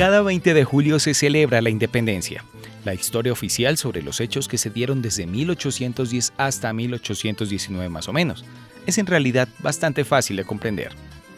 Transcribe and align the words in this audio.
Cada 0.00 0.22
20 0.22 0.54
de 0.54 0.64
julio 0.64 0.98
se 0.98 1.12
celebra 1.12 1.60
la 1.60 1.68
independencia, 1.68 2.42
la 2.86 2.94
historia 2.94 3.34
oficial 3.34 3.76
sobre 3.76 4.00
los 4.02 4.18
hechos 4.20 4.48
que 4.48 4.56
se 4.56 4.70
dieron 4.70 5.02
desde 5.02 5.26
1810 5.26 6.32
hasta 6.38 6.72
1819 6.72 7.90
más 7.90 8.08
o 8.08 8.14
menos. 8.14 8.46
Es 8.86 8.96
en 8.96 9.04
realidad 9.04 9.46
bastante 9.58 10.06
fácil 10.06 10.36
de 10.36 10.44
comprender. 10.46 10.92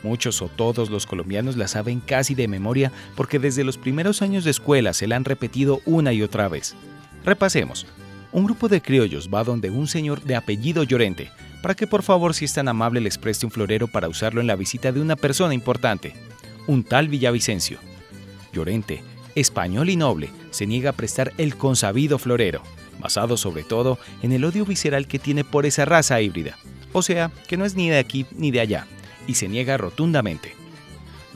Muchos 0.05 0.43
o 0.43 0.47
todos 0.49 0.91
los 0.91 1.07
colombianos 1.07 1.57
la 1.57 1.67
saben 1.67 1.99
casi 1.99 2.37
de 2.37 2.47
memoria 2.47 2.93
porque 3.17 3.41
desde 3.41 3.65
los 3.65 3.79
primeros 3.79 4.23
años 4.23 4.45
de 4.45 4.53
escuela 4.53 4.93
se 4.93 5.09
la 5.09 5.17
han 5.17 5.25
repetido 5.25 5.81
una 5.85 6.13
y 6.13 6.23
otra 6.23 6.47
vez. 6.47 6.77
Repasemos. 7.25 7.89
Un 8.31 8.45
grupo 8.45 8.69
de 8.69 8.81
criollos 8.81 9.29
va 9.29 9.43
donde 9.43 9.71
un 9.71 9.89
señor 9.89 10.23
de 10.23 10.37
apellido 10.37 10.85
Llorente, 10.85 11.33
para 11.63 11.75
que 11.75 11.89
por 11.89 12.05
favor 12.05 12.33
si 12.33 12.45
es 12.45 12.55
tan 12.55 12.69
amable 12.69 13.01
les 13.01 13.19
preste 13.19 13.45
un 13.45 13.51
florero 13.51 13.89
para 13.89 14.09
usarlo 14.09 14.41
en 14.41 14.47
la 14.47 14.55
visita 14.55 14.93
de 14.93 15.01
una 15.01 15.17
persona 15.17 15.53
importante, 15.53 16.15
un 16.69 16.85
tal 16.85 17.09
Villavicencio. 17.09 17.81
Llorente, 18.53 19.03
español 19.35 19.91
y 19.91 19.97
noble, 19.97 20.31
se 20.51 20.67
niega 20.67 20.91
a 20.91 20.95
prestar 20.95 21.33
el 21.39 21.57
consabido 21.57 22.19
florero, 22.19 22.63
basado 23.01 23.37
sobre 23.37 23.63
todo 23.63 23.99
en 24.23 24.33
el 24.33 24.45
odio 24.45 24.65
visceral 24.65 25.07
que 25.07 25.19
tiene 25.19 25.45
por 25.45 25.67
esa 25.67 25.85
raza 25.85 26.21
híbrida, 26.21 26.59
o 26.93 27.03
sea, 27.03 27.31
que 27.49 27.57
no 27.57 27.65
es 27.65 27.75
ni 27.75 27.89
de 27.89 27.99
aquí 27.99 28.27
ni 28.37 28.51
de 28.51 28.61
allá, 28.61 28.87
y 29.27 29.35
se 29.35 29.49
niega 29.49 29.77
rotundamente. 29.77 30.55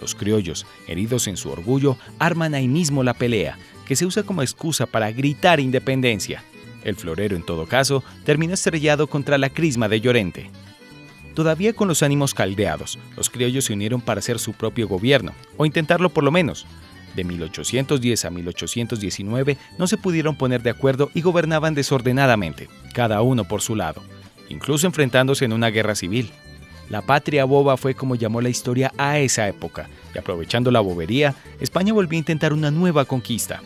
Los 0.01 0.15
criollos, 0.15 0.67
heridos 0.87 1.27
en 1.27 1.37
su 1.37 1.51
orgullo, 1.51 1.97
arman 2.19 2.55
ahí 2.55 2.69
mismo 2.69 3.03
la 3.03 3.15
pelea, 3.15 3.59
que 3.87 3.97
se 3.97 4.05
usa 4.05 4.25
como 4.25 4.43
excusa 4.43 4.87
para 4.87 5.11
gritar 5.11 5.61
independencia. 5.61 6.43
El 6.85 6.97
florero, 6.97 7.35
en 7.35 7.43
todo 7.43 7.67
caso, 7.67 8.05
terminó 8.25 8.55
estrellado 8.55 9.07
contra 9.07 9.39
la 9.39 9.49
crisma 9.49 9.89
de 9.89 10.01
Llorente. 10.01 10.51
Todavía 11.35 11.73
con 11.73 11.89
los 11.89 12.03
ánimos 12.03 12.35
caldeados, 12.35 12.99
los 13.17 13.31
criollos 13.31 13.65
se 13.67 13.73
unieron 13.73 14.01
para 14.01 14.21
hacer 14.21 14.39
su 14.39 14.53
propio 14.53 14.89
gobierno, 14.89 15.33
o 15.57 15.67
intentarlo 15.67 16.11
por 16.11 16.25
lo 16.25 16.31
menos. 16.31 16.67
De 17.17 17.25
1810 17.25 18.27
a 18.27 18.31
1819 18.31 19.57
no 19.79 19.87
se 19.87 19.97
pudieron 19.97 20.37
poner 20.37 20.63
de 20.63 20.69
acuerdo 20.69 21.11
y 21.15 21.23
gobernaban 21.23 21.75
desordenadamente, 21.75 22.69
cada 22.93 23.23
uno 23.23 23.45
por 23.45 23.63
su 23.63 23.75
lado, 23.75 24.03
incluso 24.51 24.87
enfrentándose 24.87 25.47
en 25.47 25.55
una 25.55 25.71
guerra 25.71 25.95
civil. 25.95 26.31
La 26.91 27.01
patria 27.01 27.47
boba 27.47 27.79
fue 27.79 27.95
como 27.95 28.17
llamó 28.17 28.43
la 28.43 28.51
historia 28.51 28.93
a 28.99 29.19
esa 29.19 29.49
época, 29.49 29.89
y 30.15 30.19
aprovechando 30.19 30.71
la 30.71 30.81
bobería, 30.81 31.35
España 31.59 31.95
volvió 31.95 32.17
a 32.17 32.21
intentar 32.21 32.53
una 32.53 32.71
nueva 32.71 33.07
conquista. 33.07 33.63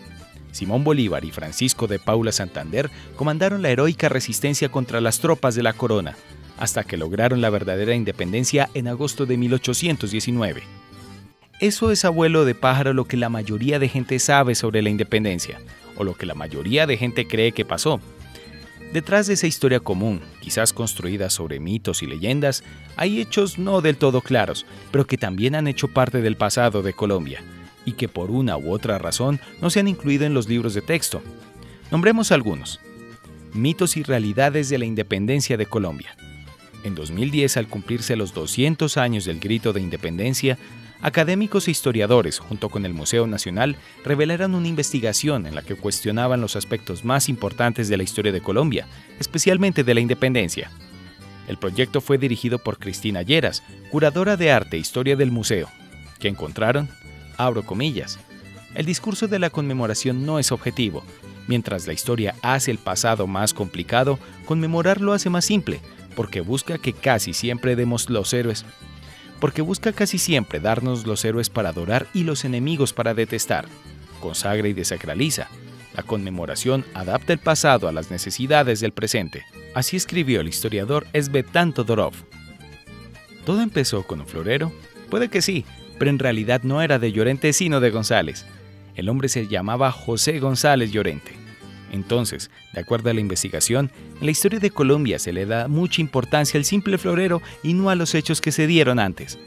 Simón 0.53 0.85
Bolívar 0.85 1.25
y 1.25 1.33
Francisco 1.33 1.89
de 1.89 1.99
Paula 1.99 2.31
Santander 2.31 2.89
comandaron 3.17 3.63
la 3.63 3.71
heroica 3.71 4.09
resistencia 4.09 4.69
contra 4.69 5.01
las 5.01 5.19
tropas 5.19 5.57
de 5.57 5.65
la 5.65 5.73
corona, 5.73 6.17
hasta 6.57 6.85
que 6.85 6.97
lograron 6.97 7.41
la 7.41 7.51
verdadera 7.51 7.97
independencia 7.97 8.71
en 8.75 8.87
agosto 8.87 9.27
de 9.27 9.37
1819. 9.37 10.63
Eso 11.61 11.93
es 11.93 12.05
abuelo 12.05 12.45
de 12.45 12.55
pájaro 12.55 12.93
lo 12.93 13.05
que 13.05 13.17
la 13.17 13.29
mayoría 13.29 13.79
de 13.79 13.89
gente 13.89 14.19
sabe 14.19 14.55
sobre 14.55 14.83
la 14.83 14.91
independencia, 14.91 15.61
o 15.97 16.05
lo 16.05 16.15
que 16.15 16.27
la 16.27 16.35
mayoría 16.35 16.87
de 16.87 16.97
gente 16.97 17.29
cree 17.29 17.53
que 17.53 17.65
pasó, 17.65 18.01
Detrás 18.93 19.29
de 19.29 19.35
esa 19.35 19.47
historia 19.47 19.79
común, 19.79 20.21
quizás 20.41 20.73
construida 20.73 21.31
sobre 21.31 21.61
mitos 21.61 22.03
y 22.03 22.07
leyendas, 22.07 22.65
hay 22.97 23.21
hechos 23.21 23.57
no 23.57 23.81
del 23.83 23.97
todo 23.97 24.21
claros, 24.21 24.67
pero 24.91 25.07
que 25.07 25.17
también 25.17 25.55
han 25.55 25.69
hecho 25.69 25.87
parte 25.87 26.21
del 26.21 26.37
pasado 26.37 26.83
de 26.83 26.93
Colombia, 26.93 27.41
y 27.85 27.93
que 27.93 28.09
por 28.09 28.33
una 28.33 28.57
u 28.57 28.73
otra 28.73 28.99
razón 28.99 29.39
no 29.63 29.71
se 29.71 29.79
han 29.79 29.87
incluido 29.87 30.27
en 30.27 30.35
los 30.35 30.49
libros 30.49 30.75
de 30.75 30.83
texto. 30.83 31.23
Nombremos 31.93 32.33
algunos. 32.33 32.81
Mitos 33.53 33.97
y 33.97 34.03
realidades 34.03 34.69
de 34.71 34.79
la 34.79 34.87
independencia 34.87 35.57
de 35.57 35.67
Colombia. 35.67 36.17
En 36.85 36.95
2010, 36.95 37.57
al 37.57 37.69
cumplirse 37.69 38.17
los 38.17 38.33
200 38.33 38.97
años 38.97 39.25
del 39.25 39.41
grito 39.41 39.73
de 39.73 39.81
independencia, 39.81 40.59
Académicos 41.03 41.67
e 41.67 41.71
historiadores, 41.71 42.39
junto 42.39 42.69
con 42.69 42.85
el 42.85 42.93
Museo 42.93 43.27
Nacional, 43.27 43.77
revelaron 44.05 44.55
una 44.55 44.69
investigación 44.69 45.47
en 45.47 45.55
la 45.55 45.63
que 45.63 45.75
cuestionaban 45.75 46.43
los 46.43 46.57
aspectos 46.57 47.07
más 47.07 47.31
importantes 47.31 47.89
de 47.89 47.97
la 47.97 48.03
historia 48.03 48.33
de 48.33 48.43
Colombia, 48.43 48.87
especialmente 49.19 49.83
de 49.83 49.95
la 49.95 50.01
independencia. 50.01 50.71
El 51.49 51.57
proyecto 51.57 52.03
fue 52.03 52.19
dirigido 52.19 52.59
por 52.59 52.79
Cristina 52.79 53.23
Lleras, 53.23 53.63
curadora 53.91 54.37
de 54.37 54.53
arte 54.53 54.77
e 54.77 54.81
historia 54.81 55.17
del 55.17 55.31
museo, 55.31 55.71
que 56.19 56.29
encontraron, 56.29 56.91
abro 57.39 57.65
comillas, 57.65 58.19
el 58.75 58.85
discurso 58.85 59.27
de 59.27 59.39
la 59.39 59.49
conmemoración 59.49 60.27
no 60.27 60.39
es 60.39 60.53
objetivo. 60.53 61.03
Mientras 61.49 61.87
la 61.87 61.95
historia 61.95 62.35
hace 62.43 62.71
el 62.71 62.79
pasado 62.79 63.27
más 63.27 63.55
complicado, 63.55 64.19
conmemorarlo 64.45 65.15
hace 65.15 65.31
más 65.31 65.47
simple, 65.47 65.81
porque 66.21 66.43
busca 66.43 66.77
que 66.77 66.93
casi 66.93 67.33
siempre 67.33 67.77
demos 67.77 68.11
los 68.11 68.35
héroes 68.35 68.67
porque 69.39 69.63
busca 69.63 69.95
casi 69.95 70.19
siempre 70.19 70.61
darnos 70.61 71.07
los 71.07 71.25
héroes 71.25 71.49
para 71.49 71.71
adorar 71.71 72.09
y 72.13 72.25
los 72.25 72.45
enemigos 72.45 72.93
para 72.93 73.15
detestar. 73.15 73.65
Consagra 74.21 74.69
y 74.69 74.75
desacraliza. 74.75 75.49
La 75.95 76.03
conmemoración 76.03 76.85
adapta 76.93 77.33
el 77.33 77.39
pasado 77.39 77.89
a 77.89 77.93
las 77.93 78.11
necesidades 78.11 78.81
del 78.81 78.93
presente. 78.93 79.47
Así 79.75 79.97
escribió 79.97 80.43
el 80.43 80.49
historiador 80.49 81.07
Esbetan 81.15 81.73
Todorov. 81.73 82.13
¿Todo 83.47 83.63
empezó 83.63 84.03
con 84.03 84.21
un 84.21 84.27
florero? 84.27 84.75
Puede 85.09 85.31
que 85.31 85.41
sí, 85.41 85.65
pero 85.99 86.11
en 86.11 86.19
realidad 86.19 86.65
no 86.65 86.83
era 86.83 86.99
de 86.99 87.13
Llorente 87.13 87.55
sino 87.55 87.81
de 87.81 87.89
González. 87.89 88.45
El 88.95 89.09
hombre 89.09 89.31
se 89.31 89.49
llamaba 89.49 89.91
José 89.91 90.39
González 90.39 90.93
Llorente. 90.93 91.40
Entonces, 91.91 92.51
de 92.73 92.81
acuerdo 92.81 93.11
a 93.11 93.15
la 93.15 93.21
investigación, 93.21 93.91
en 94.21 94.27
la 94.27 94.31
historia 94.31 94.61
de 94.61 94.71
Colombia 94.71 95.19
se 95.19 95.33
le 95.33 95.47
da 95.47 95.69
mucha 95.69 96.01
importancia 96.01 96.59
al 96.59 96.65
simple 96.65 96.99
florero 96.99 97.43
y 97.63 97.75
no 97.75 97.91
a 97.91 97.95
los 97.95 98.15
hechos 98.15 98.41
que 98.41 98.53
se 98.53 98.67
dieron 98.67 98.99
antes. 98.99 99.39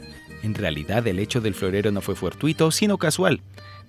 En 0.42 0.54
realidad, 0.54 1.06
el 1.06 1.18
hecho 1.18 1.40
del 1.40 1.54
florero 1.54 1.90
no 1.90 2.02
fue 2.02 2.14
fortuito, 2.14 2.70
sino 2.70 2.98
casual. 2.98 3.40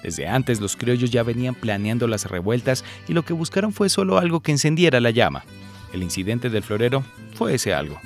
Desde 0.01 0.27
antes 0.27 0.61
los 0.61 0.77
criollos 0.77 1.11
ya 1.11 1.23
venían 1.23 1.55
planeando 1.55 2.07
las 2.07 2.29
revueltas 2.29 2.85
y 3.07 3.13
lo 3.13 3.23
que 3.23 3.33
buscaron 3.33 3.73
fue 3.73 3.89
solo 3.89 4.17
algo 4.17 4.39
que 4.39 4.51
encendiera 4.51 5.01
la 5.01 5.11
llama. 5.11 5.43
El 5.91 6.03
incidente 6.03 6.49
del 6.49 6.63
florero 6.63 7.03
fue 7.33 7.55
ese 7.55 7.73
algo. 7.73 7.99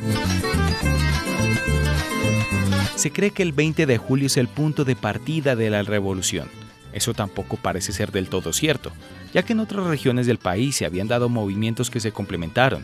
Se 2.96 3.12
cree 3.12 3.32
que 3.32 3.44
el 3.44 3.54
20 3.54 3.86
de 3.86 3.98
julio 3.98 4.28
es 4.28 4.38
el 4.38 4.48
punto 4.48 4.84
de 4.84 4.96
partida 4.96 5.56
de 5.56 5.70
la 5.70 5.84
revolución. 5.84 6.50
Eso 6.94 7.14
tampoco 7.14 7.58
parece 7.58 7.94
ser 7.94 8.12
del 8.12 8.30
todo 8.30 8.52
cierto, 8.54 8.92
ya 9.34 9.44
que 9.44 9.54
en 9.54 9.60
otras 9.60 9.86
regiones 9.86 10.26
del 10.26 10.40
país 10.40 10.76
se 10.76 10.86
habían 10.86 11.08
dado 11.08 11.30
movimientos 11.30 11.90
que 11.90 12.00
se 12.00 12.12
complementaron. 12.12 12.84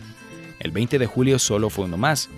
El 0.60 0.72
20 0.72 1.00
de 1.00 1.06
julio 1.08 1.40
solo 1.40 1.70
fue 1.70 1.86
uno 1.86 1.98
más. 1.98 2.30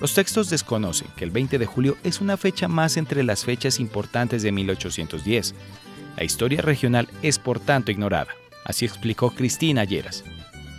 Los 0.00 0.14
textos 0.14 0.48
desconocen 0.48 1.08
que 1.16 1.24
el 1.24 1.30
20 1.30 1.58
de 1.58 1.66
julio 1.66 1.96
es 2.04 2.20
una 2.20 2.36
fecha 2.36 2.68
más 2.68 2.96
entre 2.96 3.22
las 3.22 3.44
fechas 3.44 3.80
importantes 3.80 4.42
de 4.42 4.50
1810. 4.50 5.54
La 6.16 6.24
historia 6.24 6.62
regional 6.62 7.08
es 7.22 7.38
por 7.38 7.60
tanto 7.60 7.90
ignorada, 7.90 8.32
así 8.64 8.86
explicó 8.86 9.30
Cristina 9.30 9.84
Lleras. 9.84 10.24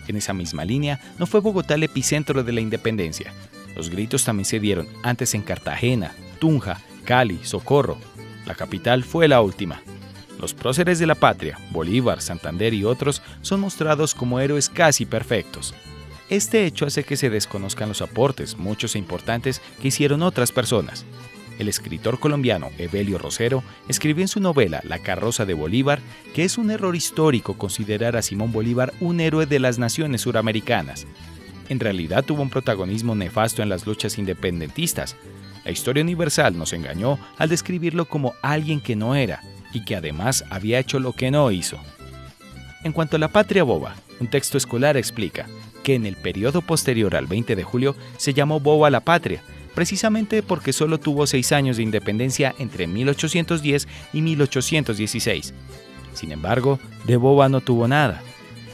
En 0.08 0.18
esa 0.18 0.34
misma 0.34 0.66
línea, 0.66 1.00
no 1.20 1.28
fue 1.28 1.40
Bogotá 1.40 1.76
el 1.76 1.84
epicentro 1.84 2.44
de 2.44 2.52
la 2.52 2.62
independencia. 2.62 3.32
Los 3.76 3.90
gritos 3.90 4.26
también 4.26 4.46
se 4.46 4.60
dieron 4.60 4.88
antes 5.04 5.34
en 5.36 5.44
Cartagena, 5.44 6.14
Tunja, 6.40 6.82
Cali, 7.06 7.40
Socorro. 7.44 7.98
La 8.46 8.56
capital 8.56 9.04
fue 9.04 9.28
la 9.28 9.42
última. 9.42 9.82
Los 10.42 10.56
próceres 10.56 10.98
de 10.98 11.06
la 11.06 11.14
patria, 11.14 11.60
Bolívar, 11.70 12.20
Santander 12.20 12.74
y 12.74 12.84
otros, 12.84 13.22
son 13.42 13.60
mostrados 13.60 14.16
como 14.16 14.40
héroes 14.40 14.70
casi 14.70 15.06
perfectos. 15.06 15.76
Este 16.30 16.66
hecho 16.66 16.88
hace 16.88 17.04
que 17.04 17.16
se 17.16 17.30
desconozcan 17.30 17.90
los 17.90 18.02
aportes, 18.02 18.58
muchos 18.58 18.96
e 18.96 18.98
importantes, 18.98 19.62
que 19.80 19.90
hicieron 19.90 20.24
otras 20.24 20.52
personas. 20.52 21.06
El 21.60 21.68
escritor 21.68 22.20
colombiano 22.20 22.72
Evelio 22.80 23.20
Rosero 23.20 23.64
escribió 23.88 24.24
en 24.24 24.30
su 24.30 24.40
novela 24.40 24.82
La 24.84 24.98
carroza 24.98 25.46
de 25.46 25.54
Bolívar 25.54 26.00
que 26.34 26.44
es 26.44 26.58
un 26.58 26.72
error 26.72 26.96
histórico 26.96 27.56
considerar 27.56 28.16
a 28.18 28.24
Simón 28.24 28.52
Bolívar 28.52 28.94
un 29.00 29.20
héroe 29.20 29.46
de 29.46 29.60
las 29.60 29.78
naciones 29.78 30.22
suramericanas. 30.22 31.06
En 31.70 31.80
realidad 31.80 32.26
tuvo 32.26 32.42
un 32.42 32.50
protagonismo 32.50 33.14
nefasto 33.14 33.62
en 33.62 33.70
las 33.70 33.86
luchas 33.86 34.18
independentistas. 34.18 35.16
La 35.64 35.72
historia 35.72 36.02
universal 36.02 36.58
nos 36.58 36.74
engañó 36.74 37.20
al 37.38 37.50
describirlo 37.50 38.06
como 38.06 38.34
alguien 38.42 38.82
que 38.82 38.96
no 38.96 39.14
era, 39.14 39.44
y 39.74 39.84
que 39.84 39.96
además 39.96 40.44
había 40.50 40.80
hecho 40.80 41.00
lo 41.00 41.14
que 41.14 41.32
no 41.32 41.52
hizo. 41.52 41.78
En 42.84 42.92
cuanto 42.92 43.16
a 43.16 43.20
la 43.20 43.28
patria 43.28 43.64
boba, 43.64 43.96
un 44.20 44.28
texto 44.28 44.58
escolar 44.58 44.98
explica 44.98 45.48
que 45.84 45.96
en 45.96 46.06
el 46.06 46.16
periodo 46.16 46.62
posterior 46.62 47.16
al 47.16 47.28
20 47.28 47.56
de 47.56 47.64
julio 47.64 47.96
se 48.18 48.34
llamó 48.34 48.60
boba 48.60 48.90
la 48.90 49.02
patria, 49.02 49.42
precisamente 49.74 50.44
porque 50.44 50.74
solo 50.74 51.00
tuvo 51.00 51.28
seis 51.28 51.52
años 51.52 51.78
de 51.78 51.84
independencia 51.84 52.54
entre 52.60 52.88
1810 52.88 53.88
y 54.14 54.22
1816. 54.22 55.54
Sin 56.14 56.32
embargo, 56.32 56.80
de 57.06 57.18
boba 57.18 57.50
no 57.50 57.62
tuvo 57.62 57.88
nada. 57.88 58.22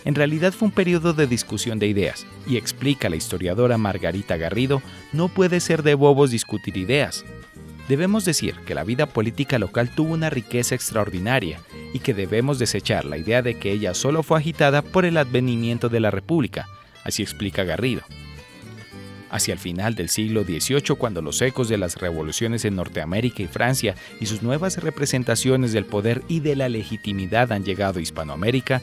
En 0.05 0.15
realidad 0.15 0.53
fue 0.53 0.69
un 0.69 0.73
periodo 0.73 1.13
de 1.13 1.27
discusión 1.27 1.79
de 1.79 1.87
ideas, 1.87 2.25
y 2.47 2.55
explica 2.55 3.09
la 3.09 3.17
historiadora 3.17 3.77
Margarita 3.77 4.37
Garrido, 4.37 4.81
no 5.11 5.27
puede 5.27 5.59
ser 5.59 5.83
de 5.83 5.95
bobos 5.95 6.31
discutir 6.31 6.77
ideas, 6.77 7.25
Debemos 7.87 8.25
decir 8.25 8.55
que 8.65 8.75
la 8.75 8.83
vida 8.83 9.05
política 9.05 9.59
local 9.59 9.89
tuvo 9.89 10.13
una 10.13 10.29
riqueza 10.29 10.75
extraordinaria 10.75 11.61
y 11.93 11.99
que 11.99 12.13
debemos 12.13 12.59
desechar 12.59 13.05
la 13.05 13.17
idea 13.17 13.41
de 13.41 13.57
que 13.57 13.71
ella 13.71 13.93
solo 13.93 14.23
fue 14.23 14.39
agitada 14.39 14.81
por 14.81 15.05
el 15.05 15.15
advenimiento 15.15 15.87
de 15.87 16.01
la 16.01 16.11
República, 16.11 16.67
así 17.05 17.23
explica 17.23 17.63
Garrido. 17.63 18.01
Hacia 19.29 19.53
el 19.53 19.59
final 19.59 19.95
del 19.95 20.09
siglo 20.09 20.43
XVIII, 20.43 20.97
cuando 20.97 21.21
los 21.21 21.41
ecos 21.41 21.69
de 21.69 21.77
las 21.77 21.95
revoluciones 21.95 22.65
en 22.65 22.75
Norteamérica 22.75 23.43
y 23.43 23.47
Francia 23.47 23.95
y 24.19 24.25
sus 24.25 24.41
nuevas 24.41 24.81
representaciones 24.83 25.71
del 25.71 25.85
poder 25.85 26.23
y 26.27 26.41
de 26.41 26.55
la 26.55 26.69
legitimidad 26.69 27.51
han 27.51 27.63
llegado 27.63 27.99
a 27.99 28.01
Hispanoamérica, 28.01 28.81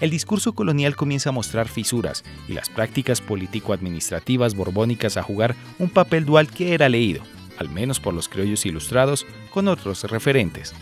el 0.00 0.10
discurso 0.10 0.54
colonial 0.54 0.94
comienza 0.94 1.30
a 1.30 1.32
mostrar 1.32 1.68
fisuras 1.68 2.22
y 2.48 2.52
las 2.52 2.68
prácticas 2.68 3.20
político-administrativas 3.20 4.54
borbónicas 4.54 5.16
a 5.16 5.22
jugar 5.22 5.56
un 5.78 5.88
papel 5.88 6.26
dual 6.26 6.48
que 6.48 6.74
era 6.74 6.88
leído, 6.88 7.22
al 7.58 7.68
menos 7.68 8.00
por 8.00 8.14
los 8.14 8.28
criollos 8.28 8.66
ilustrados, 8.66 9.26
con 9.50 9.68
otros 9.68 10.04
referentes. 10.04 10.74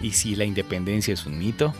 ¿Y 0.00 0.12
si 0.12 0.36
la 0.36 0.44
independencia 0.44 1.14
es 1.14 1.26
un 1.26 1.38
mito? 1.38 1.74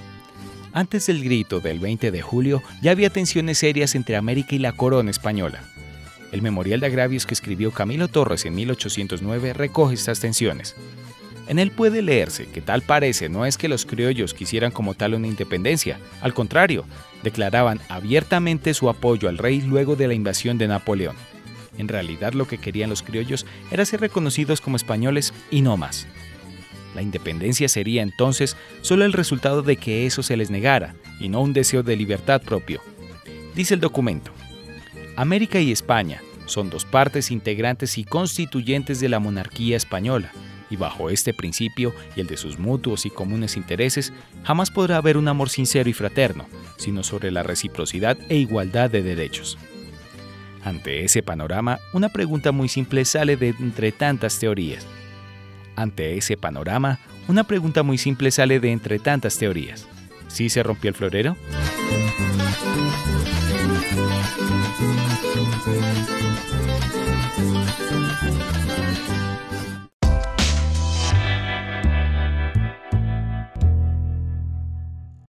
Antes 0.73 1.07
del 1.07 1.23
grito 1.23 1.61
del 1.61 1.79
20 1.79 2.11
de 2.11 2.23
julio 2.23 2.63
ya 2.83 2.91
había 2.91 3.09
tensiones 3.09 3.59
serias 3.59 3.95
entre 3.95 4.17
América 4.17 4.55
y 4.55 4.59
la 4.59 4.73
corona 4.73 5.11
española. 5.11 5.63
El 6.33 6.43
memorial 6.43 6.81
de 6.81 6.87
agravios 6.87 7.25
que 7.25 7.35
escribió 7.35 7.71
Camilo 7.71 8.09
Torres 8.09 8.45
en 8.45 8.55
1809 8.55 9.53
recoge 9.53 9.95
estas 9.95 10.21
tensiones. 10.21 10.77
En 11.49 11.59
él 11.59 11.71
puede 11.71 12.03
leerse 12.03 12.47
que 12.47 12.61
tal 12.61 12.83
parece 12.83 13.29
no 13.29 13.47
es 13.47 13.57
que 13.57 13.69
los 13.69 13.87
criollos 13.87 14.35
quisieran 14.35 14.73
como 14.73 14.95
tal 14.95 15.15
una 15.15 15.29
independencia, 15.29 16.01
al 16.21 16.35
contrario, 16.35 16.85
declaraban 17.23 17.81
abiertamente 17.89 18.75
su 18.75 18.89
apoyo 18.89 19.29
al 19.29 19.39
rey 19.39 19.61
luego 19.61 19.95
de 19.95 20.09
la 20.09 20.15
invasión 20.15 20.59
de 20.59 20.67
Napoleón. 20.67 21.15
En 21.79 21.89
realidad 21.89 22.33
lo 22.33 22.49
que 22.49 22.59
querían 22.59 22.91
los 22.91 23.03
criollos 23.03 23.47
era 23.71 23.85
ser 23.85 24.01
reconocidos 24.01 24.61
como 24.61 24.77
españoles 24.77 25.33
y 25.51 25.63
no 25.63 25.77
más. 25.77 26.07
La 26.95 27.03
independencia 27.03 27.69
sería 27.69 28.03
entonces 28.03 28.57
solo 28.81 29.05
el 29.05 29.13
resultado 29.13 29.63
de 29.63 29.77
que 29.77 30.07
eso 30.07 30.23
se 30.23 30.37
les 30.37 30.51
negara 30.51 30.95
y 31.21 31.29
no 31.29 31.43
un 31.43 31.53
deseo 31.53 31.83
de 31.83 31.95
libertad 31.95 32.41
propio. 32.41 32.81
Dice 33.55 33.75
el 33.75 33.81
documento, 33.81 34.33
América 35.15 35.61
y 35.61 35.73
España 35.73 36.23
son 36.47 36.71
dos 36.71 36.85
partes 36.85 37.31
integrantes 37.31 37.99
y 37.99 38.05
constituyentes 38.05 38.99
de 39.01 39.09
la 39.09 39.19
monarquía 39.19 39.77
española, 39.77 40.33
y 40.71 40.77
bajo 40.77 41.11
este 41.11 41.33
principio 41.35 41.95
y 42.15 42.21
el 42.21 42.27
de 42.27 42.37
sus 42.37 42.59
mutuos 42.59 43.07
y 43.07 43.11
comunes 43.11 43.57
intereses, 43.57 44.13
jamás 44.45 44.71
podrá 44.71 44.97
haber 44.97 45.17
un 45.17 45.29
amor 45.29 45.49
sincero 45.49 45.89
y 45.89 45.93
fraterno, 45.93 46.47
sino 46.77 47.03
sobre 47.03 47.31
la 47.31 47.43
reciprocidad 47.43 48.19
e 48.29 48.37
igualdad 48.37 48.91
de 48.91 49.03
derechos. 49.03 49.59
Ante 50.65 51.05
ese 51.05 51.23
panorama, 51.23 51.79
una 51.93 52.09
pregunta 52.09 52.51
muy 52.51 52.69
simple 52.69 53.05
sale 53.05 53.37
de 53.37 53.51
entre 53.51 53.93
tantas 53.93 54.39
teorías. 54.41 54.85
Ante 55.77 56.17
ese 56.17 56.37
panorama, 56.37 56.99
una 57.29 57.45
pregunta 57.45 57.83
muy 57.83 57.99
simple 57.99 58.31
sale 58.31 58.59
de 58.59 58.73
entre 58.73 58.99
tantas 58.99 59.39
teorías. 59.39 59.87
¿Sí 60.29 60.49
se 60.49 60.63
rompió 60.63 60.89
el 60.89 60.95
florero? 60.95 61.37